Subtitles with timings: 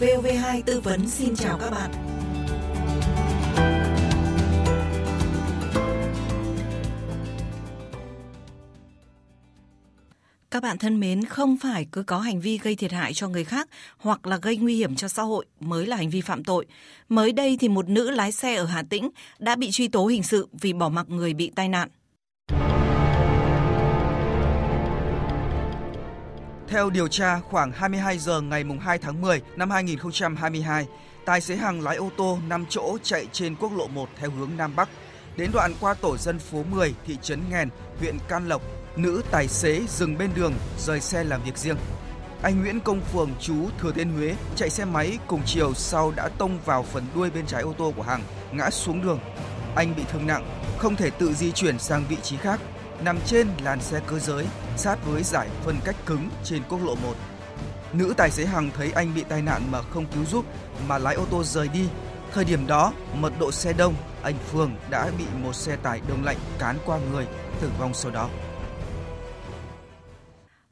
[0.00, 1.90] VOV2 tư vấn xin chào các bạn.
[10.50, 13.44] Các bạn thân mến, không phải cứ có hành vi gây thiệt hại cho người
[13.44, 13.68] khác
[13.98, 16.66] hoặc là gây nguy hiểm cho xã hội mới là hành vi phạm tội.
[17.08, 20.22] Mới đây thì một nữ lái xe ở Hà Tĩnh đã bị truy tố hình
[20.22, 21.88] sự vì bỏ mặc người bị tai nạn.
[26.68, 30.86] Theo điều tra, khoảng 22 giờ ngày 2 tháng 10 năm 2022,
[31.24, 34.50] tài xế Hằng lái ô tô 5 chỗ chạy trên quốc lộ 1 theo hướng
[34.56, 34.88] Nam Bắc.
[35.36, 38.62] Đến đoạn qua tổ dân phố 10, thị trấn Nghèn, huyện Can Lộc,
[38.96, 41.76] nữ tài xế dừng bên đường rời xe làm việc riêng.
[42.42, 46.28] Anh Nguyễn Công Phường chú Thừa Thiên Huế chạy xe máy cùng chiều sau đã
[46.28, 48.22] tông vào phần đuôi bên trái ô tô của Hằng,
[48.52, 49.20] ngã xuống đường.
[49.76, 50.46] Anh bị thương nặng,
[50.78, 52.60] không thể tự di chuyển sang vị trí khác,
[53.04, 54.46] nằm trên làn xe cơ giới
[54.76, 57.14] sát với giải phân cách cứng trên quốc lộ 1.
[57.92, 60.44] Nữ tài xế Hằng thấy anh bị tai nạn mà không cứu giúp
[60.88, 61.88] mà lái ô tô rời đi.
[62.32, 66.24] Thời điểm đó, mật độ xe đông, anh Phương đã bị một xe tải đông
[66.24, 67.26] lạnh cán qua người,
[67.60, 68.28] tử vong sau đó.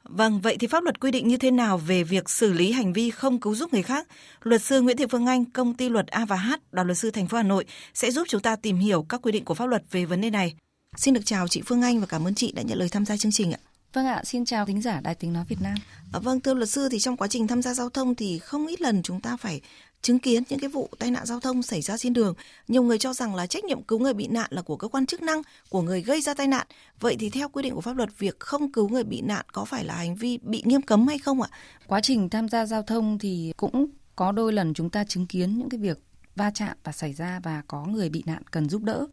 [0.03, 2.93] Vâng, vậy thì pháp luật quy định như thế nào về việc xử lý hành
[2.93, 4.07] vi không cứu giúp người khác?
[4.43, 7.11] Luật sư Nguyễn Thị Phương Anh, công ty luật A và H, đoàn luật sư
[7.11, 9.65] thành phố Hà Nội sẽ giúp chúng ta tìm hiểu các quy định của pháp
[9.65, 10.55] luật về vấn đề này.
[10.97, 13.17] Xin được chào chị Phương Anh và cảm ơn chị đã nhận lời tham gia
[13.17, 13.59] chương trình ạ.
[13.93, 15.75] Vâng ạ, xin chào thính giả Đài Tiếng Nói Việt Nam.
[16.13, 18.67] À, vâng, thưa luật sư thì trong quá trình tham gia giao thông thì không
[18.67, 19.61] ít lần chúng ta phải
[20.01, 22.33] chứng kiến những cái vụ tai nạn giao thông xảy ra trên đường.
[22.67, 25.05] Nhiều người cho rằng là trách nhiệm cứu người bị nạn là của cơ quan
[25.05, 26.67] chức năng, của người gây ra tai nạn.
[26.99, 29.65] Vậy thì theo quy định của pháp luật, việc không cứu người bị nạn có
[29.65, 31.49] phải là hành vi bị nghiêm cấm hay không ạ?
[31.87, 35.57] Quá trình tham gia giao thông thì cũng có đôi lần chúng ta chứng kiến
[35.57, 35.99] những cái việc
[36.35, 39.07] va chạm và xảy ra và có người bị nạn cần giúp đỡ.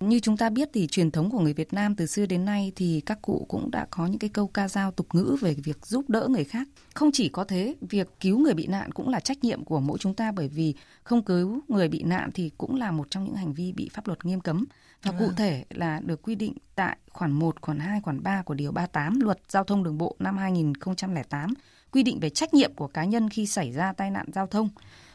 [0.00, 2.72] Như chúng ta biết thì truyền thống của người Việt Nam từ xưa đến nay
[2.76, 5.86] thì các cụ cũng đã có những cái câu ca dao tục ngữ về việc
[5.86, 6.68] giúp đỡ người khác.
[6.94, 9.98] Không chỉ có thế, việc cứu người bị nạn cũng là trách nhiệm của mỗi
[9.98, 13.34] chúng ta bởi vì không cứu người bị nạn thì cũng là một trong những
[13.34, 14.64] hành vi bị pháp luật nghiêm cấm.
[15.02, 18.54] Và cụ thể là được quy định tại khoản 1, khoản 2, khoản 3 của
[18.54, 21.54] điều 38 Luật Giao thông Đường bộ năm 2008
[21.92, 24.68] quy định về trách nhiệm của cá nhân khi xảy ra tai nạn giao thông.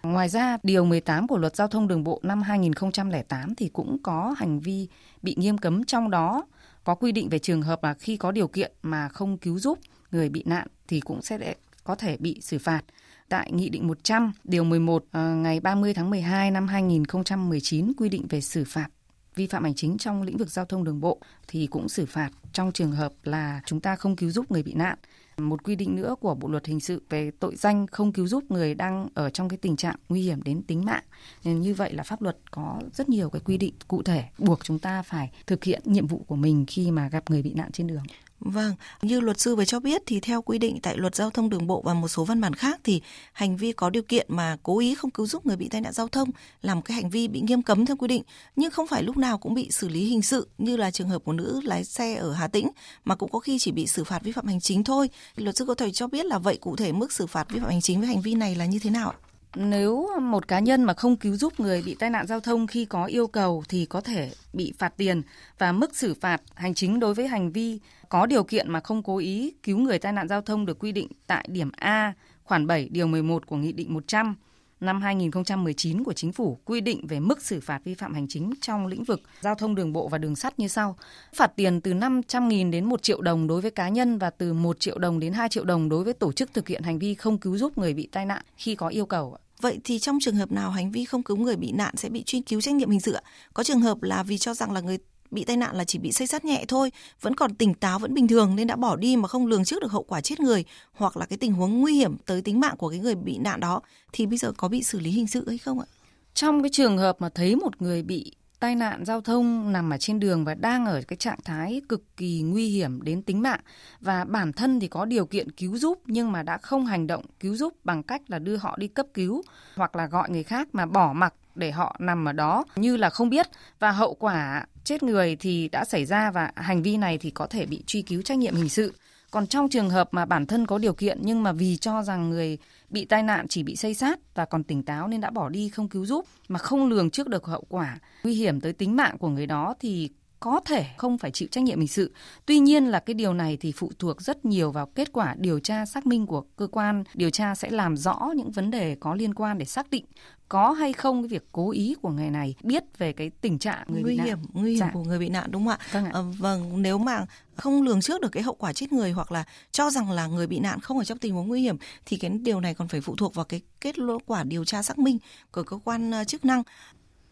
[0.03, 4.35] Ngoài ra, Điều 18 của Luật Giao thông Đường bộ năm 2008 thì cũng có
[4.38, 4.88] hành vi
[5.22, 6.44] bị nghiêm cấm trong đó
[6.84, 9.79] có quy định về trường hợp là khi có điều kiện mà không cứu giúp
[10.11, 12.81] người bị nạn thì cũng sẽ có thể bị xử phạt.
[13.29, 18.25] Tại Nghị định 100, Điều 11 ờ, ngày 30 tháng 12 năm 2019 quy định
[18.29, 18.88] về xử phạt
[19.35, 22.29] vi phạm hành chính trong lĩnh vực giao thông đường bộ thì cũng xử phạt
[22.53, 24.97] trong trường hợp là chúng ta không cứu giúp người bị nạn.
[25.38, 28.52] Một quy định nữa của Bộ luật hình sự về tội danh không cứu giúp
[28.52, 31.04] người đang ở trong cái tình trạng nguy hiểm đến tính mạng.
[31.44, 34.64] Nên như vậy là pháp luật có rất nhiều cái quy định cụ thể buộc
[34.64, 37.72] chúng ta phải thực hiện nhiệm vụ của mình khi mà gặp người bị nạn
[37.72, 38.04] trên đường.
[38.46, 41.50] Vâng, như luật sư vừa cho biết thì theo quy định tại luật giao thông
[41.50, 43.02] đường bộ và một số văn bản khác thì
[43.34, 45.94] hành vi có điều kiện mà cố ý không cứu giúp người bị tai nạn
[45.94, 46.30] giao thông
[46.62, 48.24] là một cái hành vi bị nghiêm cấm theo quy định,
[48.56, 51.24] nhưng không phải lúc nào cũng bị xử lý hình sự như là trường hợp
[51.24, 52.70] của nữ lái xe ở Hà Tĩnh
[53.06, 55.09] mà cũng có khi chỉ bị xử phạt vi phạm hành chính thôi.
[55.36, 57.70] Luật sư có thể cho biết là vậy cụ thể mức xử phạt vi phạm
[57.70, 59.33] hành chính với hành vi này là như thế nào ạ?
[59.56, 62.86] Nếu một cá nhân mà không cứu giúp người bị tai nạn giao thông khi
[62.86, 65.22] có yêu cầu thì có thể bị phạt tiền
[65.58, 69.03] và mức xử phạt hành chính đối với hành vi có điều kiện mà không
[69.03, 72.68] cố ý cứu người tai nạn giao thông được quy định tại điểm A, khoản
[72.68, 74.36] 7 điều 11 của Nghị định 100
[74.80, 78.53] năm 2019 của Chính phủ quy định về mức xử phạt vi phạm hành chính
[78.62, 80.97] trong lĩnh vực giao thông đường bộ và đường sắt như sau.
[81.35, 84.80] Phạt tiền từ 500.000 đến 1 triệu đồng đối với cá nhân và từ 1
[84.80, 87.38] triệu đồng đến 2 triệu đồng đối với tổ chức thực hiện hành vi không
[87.38, 89.38] cứu giúp người bị tai nạn khi có yêu cầu.
[89.63, 92.24] Vậy thì trong trường hợp nào hành vi không cứu người bị nạn sẽ bị
[92.24, 93.16] truy cứu trách nhiệm hình sự?
[93.53, 94.97] Có trường hợp là vì cho rằng là người
[95.31, 96.91] bị tai nạn là chỉ bị xây sát nhẹ thôi,
[97.22, 99.81] vẫn còn tỉnh táo vẫn bình thường nên đã bỏ đi mà không lường trước
[99.81, 102.78] được hậu quả chết người hoặc là cái tình huống nguy hiểm tới tính mạng
[102.78, 103.81] của cái người bị nạn đó
[104.13, 105.85] thì bây giờ có bị xử lý hình sự hay không ạ?
[106.34, 108.31] Trong cái trường hợp mà thấy một người bị
[108.63, 112.18] tai nạn giao thông nằm ở trên đường và đang ở cái trạng thái cực
[112.18, 113.59] kỳ nguy hiểm đến tính mạng
[114.01, 117.26] và bản thân thì có điều kiện cứu giúp nhưng mà đã không hành động
[117.40, 119.41] cứu giúp bằng cách là đưa họ đi cấp cứu
[119.76, 123.09] hoặc là gọi người khác mà bỏ mặc để họ nằm ở đó như là
[123.09, 123.47] không biết
[123.79, 127.47] và hậu quả chết người thì đã xảy ra và hành vi này thì có
[127.47, 128.93] thể bị truy cứu trách nhiệm hình sự.
[129.34, 132.30] Còn trong trường hợp mà bản thân có điều kiện nhưng mà vì cho rằng
[132.30, 132.58] người
[132.90, 135.70] bị tai nạn chỉ bị xây sát và còn tỉnh táo nên đã bỏ đi
[135.70, 139.18] không cứu giúp mà không lường trước được hậu quả nguy hiểm tới tính mạng
[139.18, 140.09] của người đó thì
[140.40, 142.14] có thể không phải chịu trách nhiệm hình sự.
[142.46, 145.59] Tuy nhiên là cái điều này thì phụ thuộc rất nhiều vào kết quả điều
[145.59, 149.16] tra xác minh của cơ quan điều tra sẽ làm rõ những vấn đề có
[149.16, 150.06] liên quan để xác định
[150.53, 153.84] có hay không cái việc cố ý của người này biết về cái tình trạng
[153.88, 154.47] người nguy bị hiểm nạn.
[154.53, 154.90] nguy hiểm Dạ.
[154.94, 155.78] của người bị nạn đúng không ạ?
[155.91, 156.11] Vâng ạ.
[156.14, 159.44] Ờ, vâng nếu mà không lường trước được cái hậu quả chết người hoặc là
[159.72, 162.29] cho rằng là người bị nạn không ở trong tình huống nguy hiểm thì cái
[162.32, 163.96] điều này còn phải phụ thuộc vào cái kết
[164.26, 165.17] quả điều tra xác minh
[165.52, 166.64] của cơ quan ờ, chức năng.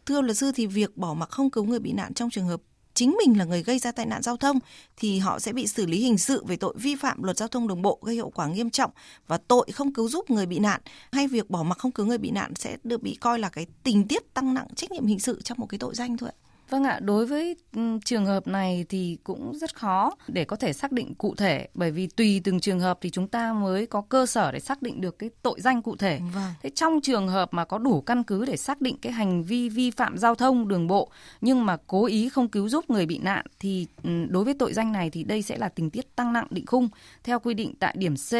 [0.06, 2.62] Thưa luật sư thì việc bỏ mặc không cứu người bị nạn trong trường hợp
[2.94, 4.60] chính mình là người gây ra tai nạn giao thông
[4.98, 7.68] thì họ sẽ bị xử lý hình sự về tội vi phạm luật giao thông
[7.68, 8.92] đường bộ gây hậu quả nghiêm trọng
[9.28, 12.18] và tội không cứu giúp người bị nạn hay việc bỏ mặc không cứu người
[12.18, 15.20] bị nạn sẽ được bị coi là cái tình tiết tăng nặng trách nhiệm hình
[15.20, 16.38] sự trong một cái tội danh thôi ạ.
[16.72, 20.74] Vâng ạ, đối với ừm, trường hợp này thì cũng rất khó để có thể
[20.74, 24.02] xác định cụ thể bởi vì tùy từng trường hợp thì chúng ta mới có
[24.02, 26.20] cơ sở để xác định được cái tội danh cụ thể.
[26.34, 26.54] Vâng.
[26.64, 29.70] Thế trong trường hợp mà có đủ căn cứ để xác định cái hành vi
[29.70, 33.18] vi phạm giao thông đường bộ nhưng mà cố ý không cứu giúp người bị
[33.18, 36.34] nạn thì ừm, đối với tội danh này thì đây sẽ là tình tiết tăng
[36.34, 36.90] nặng định khung
[37.24, 38.34] theo quy định tại điểm C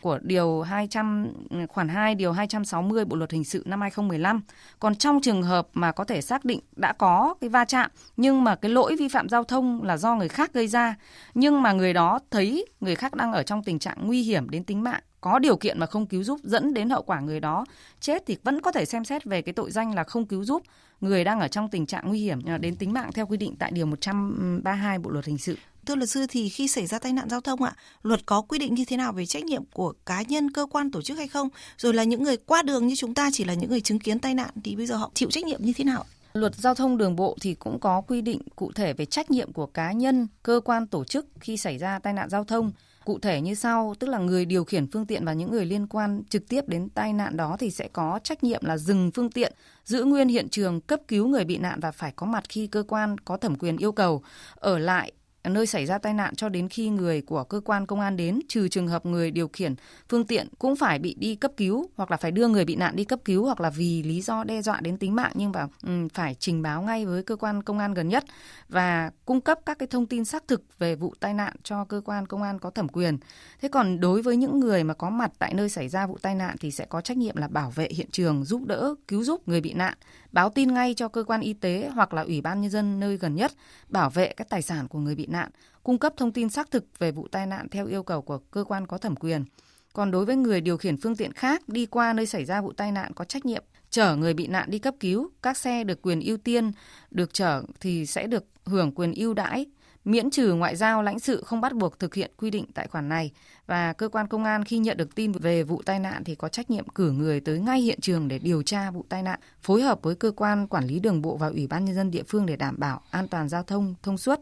[0.00, 1.32] của điều 200
[1.68, 4.40] khoản 2 điều 260 Bộ luật hình sự năm 2015.
[4.78, 7.75] Còn trong trường hợp mà có thể xác định đã có cái va chạm
[8.16, 10.94] nhưng mà cái lỗi vi phạm giao thông là do người khác gây ra
[11.34, 14.64] nhưng mà người đó thấy người khác đang ở trong tình trạng nguy hiểm đến
[14.64, 17.64] tính mạng có điều kiện mà không cứu giúp dẫn đến hậu quả người đó
[18.00, 20.62] chết thì vẫn có thể xem xét về cái tội danh là không cứu giúp
[21.00, 23.56] người đang ở trong tình trạng nguy hiểm à, đến tính mạng theo quy định
[23.58, 25.56] tại điều 132 Bộ luật hình sự.
[25.86, 28.58] Thưa luật sư thì khi xảy ra tai nạn giao thông ạ, luật có quy
[28.58, 31.28] định như thế nào về trách nhiệm của cá nhân, cơ quan, tổ chức hay
[31.28, 31.48] không?
[31.78, 34.18] Rồi là những người qua đường như chúng ta chỉ là những người chứng kiến
[34.18, 36.04] tai nạn thì bây giờ họ chịu trách nhiệm như thế nào?
[36.36, 39.52] Luật giao thông đường bộ thì cũng có quy định cụ thể về trách nhiệm
[39.52, 42.72] của cá nhân, cơ quan tổ chức khi xảy ra tai nạn giao thông.
[43.04, 45.86] Cụ thể như sau, tức là người điều khiển phương tiện và những người liên
[45.86, 49.30] quan trực tiếp đến tai nạn đó thì sẽ có trách nhiệm là dừng phương
[49.30, 49.52] tiện,
[49.84, 52.82] giữ nguyên hiện trường, cấp cứu người bị nạn và phải có mặt khi cơ
[52.88, 54.22] quan có thẩm quyền yêu cầu,
[54.54, 55.12] ở lại
[55.48, 58.40] nơi xảy ra tai nạn cho đến khi người của cơ quan công an đến,
[58.48, 59.74] trừ trường hợp người điều khiển
[60.08, 62.96] phương tiện cũng phải bị đi cấp cứu hoặc là phải đưa người bị nạn
[62.96, 65.66] đi cấp cứu hoặc là vì lý do đe dọa đến tính mạng nhưng mà
[65.82, 68.24] um, phải trình báo ngay với cơ quan công an gần nhất
[68.68, 72.00] và cung cấp các cái thông tin xác thực về vụ tai nạn cho cơ
[72.04, 73.18] quan công an có thẩm quyền.
[73.60, 76.34] Thế còn đối với những người mà có mặt tại nơi xảy ra vụ tai
[76.34, 79.48] nạn thì sẽ có trách nhiệm là bảo vệ hiện trường, giúp đỡ, cứu giúp
[79.48, 79.94] người bị nạn,
[80.32, 83.16] báo tin ngay cho cơ quan y tế hoặc là ủy ban nhân dân nơi
[83.16, 83.52] gần nhất,
[83.88, 85.35] bảo vệ các tài sản của người bị nạn,
[85.82, 88.64] cung cấp thông tin xác thực về vụ tai nạn theo yêu cầu của cơ
[88.64, 89.44] quan có thẩm quyền.
[89.92, 92.72] Còn đối với người điều khiển phương tiện khác đi qua nơi xảy ra vụ
[92.72, 96.02] tai nạn có trách nhiệm chở người bị nạn đi cấp cứu, các xe được
[96.02, 96.72] quyền ưu tiên
[97.10, 99.66] được chở thì sẽ được hưởng quyền ưu đãi
[100.06, 103.08] miễn trừ ngoại giao lãnh sự không bắt buộc thực hiện quy định tại khoản
[103.08, 103.32] này
[103.66, 106.48] và cơ quan công an khi nhận được tin về vụ tai nạn thì có
[106.48, 109.82] trách nhiệm cử người tới ngay hiện trường để điều tra vụ tai nạn, phối
[109.82, 112.46] hợp với cơ quan quản lý đường bộ và ủy ban nhân dân địa phương
[112.46, 114.40] để đảm bảo an toàn giao thông thông suốt.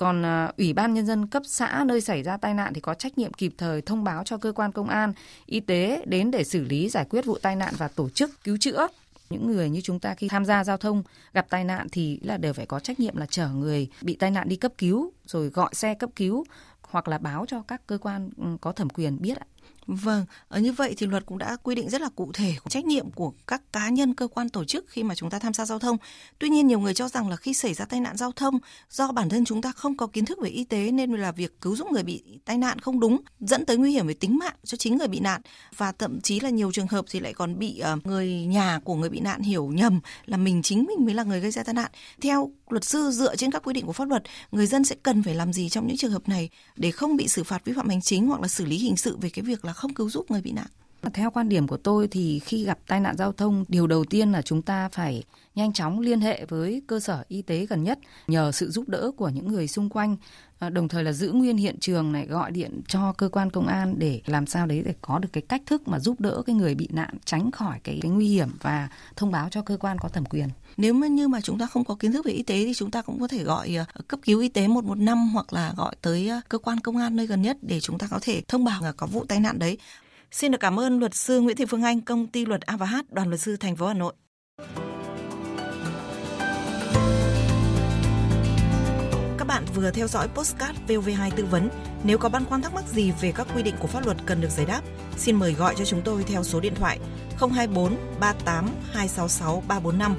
[0.00, 2.94] Còn à, ủy ban nhân dân cấp xã nơi xảy ra tai nạn thì có
[2.94, 5.12] trách nhiệm kịp thời thông báo cho cơ quan công an,
[5.46, 8.56] y tế đến để xử lý giải quyết vụ tai nạn và tổ chức cứu
[8.60, 8.88] chữa
[9.30, 11.02] những người như chúng ta khi tham gia giao thông
[11.32, 14.30] gặp tai nạn thì là đều phải có trách nhiệm là chở người bị tai
[14.30, 16.44] nạn đi cấp cứu rồi gọi xe cấp cứu
[16.82, 19.46] hoặc là báo cho các cơ quan ừ, có thẩm quyền biết ạ.
[19.92, 22.84] Vâng, ở như vậy thì luật cũng đã quy định rất là cụ thể trách
[22.84, 25.64] nhiệm của các cá nhân, cơ quan tổ chức khi mà chúng ta tham gia
[25.64, 25.96] giao thông.
[26.38, 28.58] Tuy nhiên nhiều người cho rằng là khi xảy ra tai nạn giao thông
[28.90, 31.60] do bản thân chúng ta không có kiến thức về y tế nên là việc
[31.60, 34.54] cứu giúp người bị tai nạn không đúng dẫn tới nguy hiểm về tính mạng
[34.64, 35.40] cho chính người bị nạn
[35.76, 38.94] và thậm chí là nhiều trường hợp thì lại còn bị ờ, người nhà của
[38.94, 41.74] người bị nạn hiểu nhầm là mình chính mình mới là người gây ra tai
[41.74, 41.90] nạn.
[42.20, 44.22] Theo luật sư dựa trên các quy định của pháp luật,
[44.52, 47.28] người dân sẽ cần phải làm gì trong những trường hợp này để không bị
[47.28, 49.64] xử phạt vi phạm hành chính hoặc là xử lý hình sự về cái việc
[49.64, 50.66] là không cứu giúp người bị nạn?
[51.12, 54.32] Theo quan điểm của tôi thì khi gặp tai nạn giao thông, điều đầu tiên
[54.32, 57.98] là chúng ta phải nhanh chóng liên hệ với cơ sở y tế gần nhất,
[58.28, 60.16] nhờ sự giúp đỡ của những người xung quanh,
[60.58, 63.66] à, đồng thời là giữ nguyên hiện trường này, gọi điện cho cơ quan công
[63.66, 66.56] an để làm sao đấy để có được cái cách thức mà giúp đỡ cái
[66.56, 69.98] người bị nạn tránh khỏi cái, cái nguy hiểm và thông báo cho cơ quan
[69.98, 70.48] có thẩm quyền.
[70.76, 72.90] Nếu mà như mà chúng ta không có kiến thức về y tế thì chúng
[72.90, 76.28] ta cũng có thể gọi à, cấp cứu y tế 115 hoặc là gọi tới
[76.28, 78.82] à, cơ quan công an nơi gần nhất để chúng ta có thể thông báo
[78.82, 79.78] là có vụ tai nạn đấy.
[80.32, 82.86] Xin được cảm ơn luật sư Nguyễn Thị Phương Anh, công ty luật A và
[82.86, 84.12] H, đoàn luật sư thành phố Hà Nội.
[89.38, 91.68] Các bạn vừa theo dõi postcard VOV2 tư vấn.
[92.04, 94.40] Nếu có băn khoăn thắc mắc gì về các quy định của pháp luật cần
[94.40, 94.82] được giải đáp,
[95.16, 96.98] xin mời gọi cho chúng tôi theo số điện thoại
[97.38, 100.14] 024 38 266 345.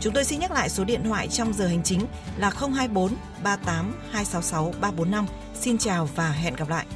[0.00, 2.00] Chúng tôi xin nhắc lại số điện thoại trong giờ hành chính
[2.36, 3.12] là 024
[3.44, 5.26] 38 266 345.
[5.54, 6.86] Xin chào và hẹn gặp lại.